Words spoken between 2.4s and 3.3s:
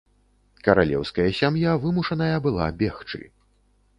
была бегчы.